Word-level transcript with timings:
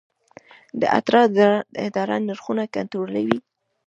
د 0.79 0.81
اترا 0.97 1.23
اداره 1.85 2.17
نرخونه 2.27 2.63
کنټرولوي؟ 2.75 3.37